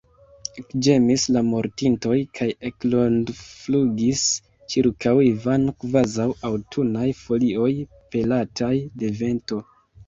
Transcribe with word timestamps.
Ekĝemis 0.59 1.25
la 1.35 1.43
mortintoj 1.49 2.17
kaj 2.39 2.47
ekrondflugis 2.71 4.25
ĉirkaŭ 4.75 5.15
Ivano, 5.29 5.77
kvazaŭ 5.85 6.29
aŭtunaj 6.53 7.09
folioj, 7.23 7.73
pelataj 8.15 8.77
de 9.01 9.17
vento. 9.25 9.67